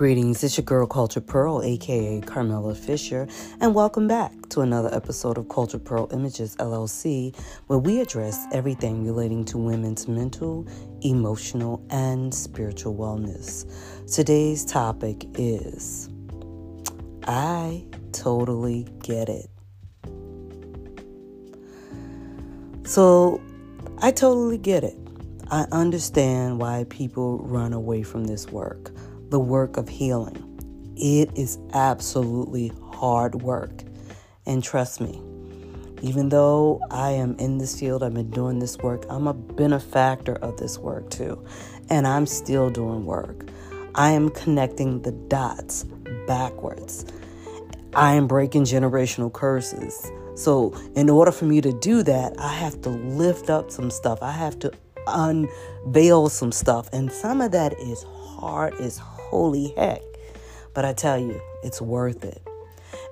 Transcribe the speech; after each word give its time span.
Greetings, 0.00 0.42
it's 0.42 0.56
your 0.56 0.64
girl 0.64 0.86
Cultured 0.86 1.26
Pearl, 1.26 1.62
aka 1.62 2.22
Carmela 2.22 2.74
Fisher, 2.74 3.28
and 3.60 3.74
welcome 3.74 4.08
back 4.08 4.32
to 4.48 4.62
another 4.62 4.88
episode 4.94 5.36
of 5.36 5.50
Cultured 5.50 5.84
Pearl 5.84 6.08
Images 6.10 6.56
LLC, 6.56 7.36
where 7.66 7.78
we 7.78 8.00
address 8.00 8.46
everything 8.50 9.04
relating 9.04 9.44
to 9.44 9.58
women's 9.58 10.08
mental, 10.08 10.66
emotional, 11.02 11.84
and 11.90 12.34
spiritual 12.34 12.94
wellness. 12.94 13.70
Today's 14.10 14.64
topic 14.64 15.26
is 15.34 16.08
I 17.26 17.84
totally 18.12 18.88
get 19.02 19.28
it. 19.28 19.50
So, 22.86 23.38
I 23.98 24.12
totally 24.12 24.56
get 24.56 24.82
it. 24.82 24.96
I 25.50 25.66
understand 25.72 26.58
why 26.58 26.86
people 26.88 27.40
run 27.40 27.74
away 27.74 28.02
from 28.02 28.24
this 28.24 28.46
work 28.46 28.92
the 29.30 29.40
work 29.40 29.76
of 29.76 29.88
healing. 29.88 30.46
It 30.96 31.30
is 31.36 31.58
absolutely 31.72 32.72
hard 32.92 33.36
work. 33.36 33.82
And 34.46 34.62
trust 34.62 35.00
me, 35.00 35.22
even 36.02 36.28
though 36.28 36.80
I 36.90 37.12
am 37.12 37.36
in 37.38 37.58
this 37.58 37.78
field, 37.78 38.02
I've 38.02 38.14
been 38.14 38.30
doing 38.30 38.58
this 38.58 38.76
work, 38.78 39.04
I'm 39.08 39.26
a 39.26 39.34
benefactor 39.34 40.34
of 40.36 40.56
this 40.56 40.78
work 40.78 41.10
too. 41.10 41.44
And 41.88 42.06
I'm 42.06 42.26
still 42.26 42.70
doing 42.70 43.04
work. 43.06 43.48
I 43.94 44.10
am 44.10 44.30
connecting 44.30 45.02
the 45.02 45.12
dots 45.12 45.84
backwards. 46.26 47.04
I 47.94 48.14
am 48.14 48.26
breaking 48.26 48.64
generational 48.64 49.32
curses. 49.32 50.10
So, 50.36 50.72
in 50.94 51.10
order 51.10 51.32
for 51.32 51.44
me 51.44 51.60
to 51.60 51.72
do 51.72 52.02
that, 52.04 52.38
I 52.38 52.52
have 52.54 52.80
to 52.82 52.88
lift 52.88 53.50
up 53.50 53.70
some 53.70 53.90
stuff. 53.90 54.20
I 54.22 54.30
have 54.30 54.58
to 54.60 54.72
unveil 55.06 56.28
some 56.28 56.52
stuff. 56.52 56.88
And 56.92 57.10
some 57.10 57.40
of 57.40 57.50
that 57.52 57.72
is 57.80 58.04
hard 58.04 58.74
as 58.80 58.98
holy 59.30 59.72
heck. 59.76 60.02
But 60.74 60.84
I 60.84 60.92
tell 60.92 61.18
you, 61.18 61.40
it's 61.62 61.80
worth 61.80 62.24
it. 62.24 62.42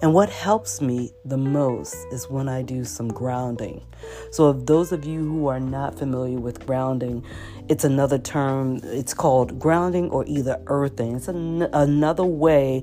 And 0.03 0.15
what 0.15 0.29
helps 0.31 0.81
me 0.81 1.13
the 1.25 1.37
most 1.37 1.95
is 2.13 2.29
when 2.29 2.49
I 2.49 2.63
do 2.63 2.85
some 2.85 3.09
grounding. 3.09 3.85
So, 4.31 4.51
if 4.51 4.67
those 4.67 4.93
of 4.93 5.05
you 5.05 5.21
who 5.25 5.49
are 5.49 5.59
not 5.61 5.99
familiar 5.99 6.39
with 6.39 6.65
grounding, 6.67 7.25
it's 7.69 7.85
another 7.85 8.19
term, 8.19 8.81
it's 8.85 9.15
called 9.15 9.59
grounding 9.59 10.11
or 10.11 10.25
either 10.27 10.61
earthing. 10.67 11.17
It's 11.17 11.29
an- 11.29 11.69
another 11.73 12.25
way 12.25 12.83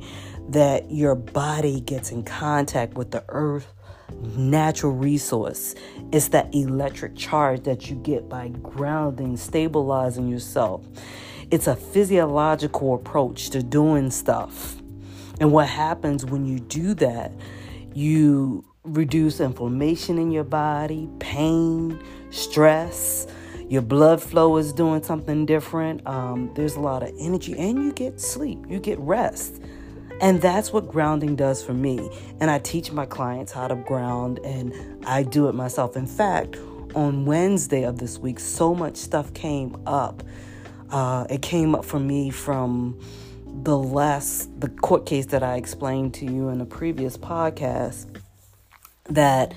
that 0.50 0.91
your 0.91 1.16
body 1.16 1.80
gets 1.81 2.11
in 2.11 2.23
contact 2.23 2.95
with 2.95 3.11
the 3.11 3.23
earth 3.30 3.73
natural 4.38 4.91
resource. 4.91 5.75
It's 6.11 6.30
that 6.30 6.53
electric 6.53 7.16
charge 7.16 7.63
that 7.63 7.89
you 7.89 7.95
get 7.97 8.30
by 8.30 8.50
grounding, 8.61 9.38
stabilizing 9.38 10.28
yourself. 10.28 10.86
It's 11.51 11.67
a 11.67 11.75
physiological 11.75 12.95
approach 12.95 13.51
to 13.51 13.61
doing 13.61 14.09
stuff. 14.09 14.75
And 15.39 15.51
what 15.51 15.67
happens 15.67 16.25
when 16.25 16.45
you 16.45 16.59
do 16.59 16.93
that, 16.95 17.31
you 17.93 18.65
reduce 18.83 19.39
inflammation 19.39 20.17
in 20.17 20.31
your 20.31 20.43
body, 20.43 21.09
pain, 21.19 22.01
stress. 22.31 23.27
Your 23.67 23.81
blood 23.81 24.21
flow 24.21 24.57
is 24.57 24.73
doing 24.73 25.03
something 25.03 25.45
different. 25.45 26.05
Um, 26.07 26.51
there's 26.55 26.75
a 26.75 26.79
lot 26.79 27.03
of 27.03 27.11
energy, 27.19 27.57
and 27.57 27.83
you 27.83 27.91
get 27.91 28.21
sleep, 28.21 28.59
you 28.67 28.79
get 28.79 28.99
rest. 28.99 29.61
And 30.21 30.41
that's 30.41 30.71
what 30.71 30.88
grounding 30.88 31.35
does 31.35 31.63
for 31.63 31.73
me. 31.73 32.09
And 32.39 32.49
I 32.49 32.59
teach 32.59 32.91
my 32.91 33.05
clients 33.05 33.51
how 33.51 33.67
to 33.67 33.75
ground, 33.75 34.39
and 34.43 34.73
I 35.05 35.23
do 35.23 35.47
it 35.49 35.53
myself. 35.53 35.97
In 35.97 36.07
fact, 36.07 36.57
on 36.95 37.25
Wednesday 37.25 37.83
of 37.83 37.97
this 37.97 38.17
week, 38.17 38.39
so 38.39 38.73
much 38.73 38.95
stuff 38.95 39.33
came 39.33 39.75
up 39.85 40.23
uh, 40.89 41.25
it 41.30 41.41
came 41.41 41.75
up 41.75 41.86
for 41.86 42.00
me 42.00 42.30
from 42.30 43.00
the 43.64 43.78
last 43.78 44.59
the 44.59 44.69
court 44.69 45.05
case 45.05 45.28
that 45.28 45.44
I 45.44 45.55
explained 45.55 46.13
to 46.16 46.25
you 46.25 46.50
in 46.50 46.62
a 46.62 46.66
previous 46.66 47.18
podcast 47.18 48.19
that 49.09 49.53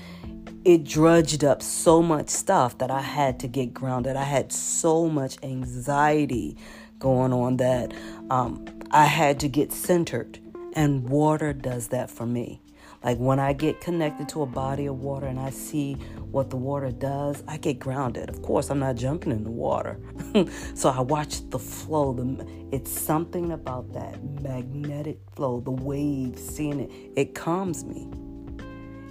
it 0.65 0.83
drudged 0.83 1.43
up 1.43 1.61
so 1.61 2.01
much 2.01 2.29
stuff 2.29 2.77
that 2.79 2.91
I 2.91 3.01
had 3.01 3.39
to 3.41 3.47
get 3.47 3.73
grounded. 3.73 4.15
I 4.15 4.23
had 4.23 4.51
so 4.51 5.07
much 5.07 5.37
anxiety 5.43 6.57
going 6.99 7.33
on 7.33 7.57
that 7.57 7.93
um, 8.29 8.65
I 8.91 9.05
had 9.05 9.39
to 9.41 9.47
get 9.47 9.71
centered, 9.71 10.39
and 10.73 11.09
water 11.09 11.53
does 11.53 11.87
that 11.89 12.09
for 12.09 12.25
me. 12.25 12.61
Like 13.03 13.17
when 13.17 13.39
I 13.39 13.53
get 13.53 13.79
connected 13.79 14.27
to 14.29 14.41
a 14.41 14.45
body 14.45 14.87
of 14.87 14.99
water 14.99 15.27
and 15.27 15.39
I 15.39 15.51
see 15.51 15.93
what 16.31 16.49
the 16.49 16.57
water 16.57 16.91
does, 16.91 17.43
I 17.47 17.57
get 17.57 17.79
grounded. 17.79 18.29
Of 18.29 18.41
course, 18.41 18.69
I'm 18.69 18.79
not 18.79 18.95
jumping 18.95 19.31
in 19.31 19.43
the 19.43 19.51
water. 19.51 19.99
so 20.75 20.89
I 20.89 20.99
watch 20.99 21.49
the 21.49 21.59
flow. 21.59 22.13
The, 22.13 22.45
it's 22.71 22.91
something 22.91 23.53
about 23.53 23.93
that 23.93 24.21
magnetic 24.41 25.19
flow, 25.35 25.61
the 25.61 25.71
waves, 25.71 26.45
seeing 26.45 26.81
it, 26.81 26.91
it 27.15 27.35
calms 27.35 27.85
me. 27.85 28.07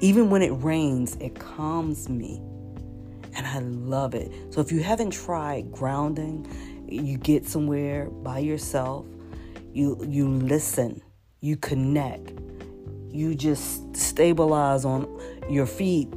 Even 0.00 0.28
when 0.28 0.42
it 0.42 0.50
rains, 0.50 1.16
it 1.18 1.34
calms 1.38 2.08
me. 2.08 2.42
And 3.34 3.46
I 3.46 3.60
love 3.60 4.14
it. 4.14 4.52
So 4.52 4.60
if 4.60 4.70
you 4.70 4.82
haven't 4.82 5.10
tried 5.10 5.72
grounding, 5.72 6.46
you 6.88 7.16
get 7.16 7.46
somewhere 7.46 8.10
by 8.10 8.38
yourself, 8.38 9.06
you 9.72 10.04
you 10.08 10.28
listen, 10.28 11.02
you 11.40 11.56
connect 11.56 12.32
you 13.18 13.34
just 13.34 13.96
stabilize 13.96 14.84
on 14.84 15.08
your 15.50 15.66
feet, 15.66 16.08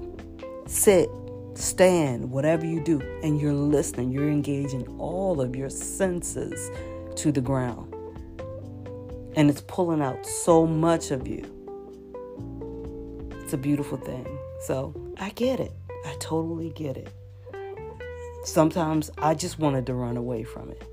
sit, 0.67 1.09
stand, 1.55 2.29
whatever 2.29 2.63
you 2.63 2.79
do, 2.79 3.01
and 3.23 3.41
you're 3.41 3.53
listening, 3.53 4.11
you're 4.11 4.29
engaging 4.29 4.87
all 4.99 5.41
of 5.41 5.55
your 5.55 5.69
senses 5.69 6.69
to 7.15 7.31
the 7.31 7.41
ground. 7.41 7.91
And 9.35 9.49
it's 9.49 9.61
pulling 9.61 10.01
out 10.01 10.23
so 10.27 10.67
much 10.67 11.09
of 11.09 11.27
you. 11.27 11.43
It's 13.41 13.53
a 13.53 13.57
beautiful 13.57 13.97
thing. 13.97 14.37
So 14.61 14.93
I 15.17 15.29
get 15.31 15.59
it. 15.59 15.71
I 16.05 16.15
totally 16.19 16.69
get 16.69 16.97
it. 16.97 17.09
Sometimes 18.43 19.09
I 19.17 19.33
just 19.33 19.57
wanted 19.57 19.87
to 19.87 19.95
run 19.95 20.17
away 20.17 20.43
from 20.43 20.69
it. 20.69 20.83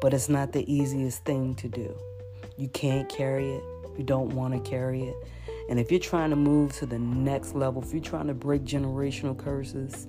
But 0.00 0.14
it's 0.14 0.30
not 0.30 0.52
the 0.52 0.72
easiest 0.72 1.24
thing 1.26 1.56
to 1.56 1.68
do. 1.68 1.94
You 2.56 2.68
can't 2.68 3.08
carry 3.08 3.50
it 3.50 3.62
you 3.98 4.04
don't 4.04 4.34
want 4.34 4.54
to 4.54 4.70
carry 4.70 5.02
it. 5.02 5.16
And 5.68 5.78
if 5.78 5.90
you're 5.90 6.00
trying 6.00 6.30
to 6.30 6.36
move 6.36 6.72
to 6.76 6.86
the 6.86 6.98
next 6.98 7.54
level, 7.54 7.82
if 7.82 7.92
you're 7.92 8.02
trying 8.02 8.28
to 8.28 8.34
break 8.34 8.64
generational 8.64 9.36
curses, 9.36 10.06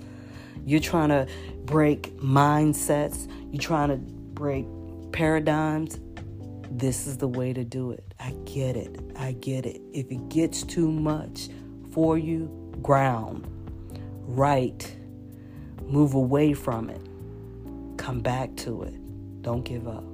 you're 0.66 0.80
trying 0.80 1.10
to 1.10 1.28
break 1.66 2.16
mindsets, 2.18 3.30
you're 3.52 3.62
trying 3.62 3.90
to 3.90 3.98
break 3.98 4.66
paradigms, 5.12 6.00
this 6.72 7.08
is 7.08 7.18
the 7.18 7.28
way 7.28 7.52
to 7.52 7.64
do 7.64 7.92
it. 7.92 8.14
I 8.20 8.32
get 8.46 8.78
it. 8.78 9.00
I 9.18 9.34
get 9.34 9.66
it. 9.66 9.82
If 9.94 10.12
it 10.12 10.30
gets 10.30 10.64
too 10.64 10.92
much 10.92 11.50
for 11.92 12.18
you, 12.18 12.48
ground, 12.82 13.48
right, 14.28 14.96
move 15.82 16.14
away 16.14 16.54
from 16.54 16.90
it, 16.90 17.02
come 17.98 18.20
back 18.20 18.56
to 18.58 18.84
it. 18.84 18.94
Don't 19.42 19.64
give 19.64 19.88
up. 19.88 20.09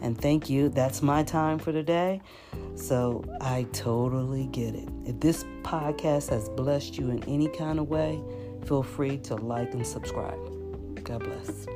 And 0.00 0.20
thank 0.20 0.50
you. 0.50 0.68
That's 0.68 1.02
my 1.02 1.22
time 1.22 1.58
for 1.58 1.72
today. 1.72 2.20
So 2.74 3.24
I 3.40 3.66
totally 3.72 4.46
get 4.46 4.74
it. 4.74 4.88
If 5.04 5.20
this 5.20 5.44
podcast 5.62 6.30
has 6.30 6.48
blessed 6.50 6.98
you 6.98 7.10
in 7.10 7.22
any 7.24 7.48
kind 7.48 7.78
of 7.78 7.88
way, 7.88 8.20
feel 8.64 8.82
free 8.82 9.18
to 9.18 9.36
like 9.36 9.72
and 9.74 9.86
subscribe. 9.86 10.38
God 11.04 11.22
bless. 11.22 11.66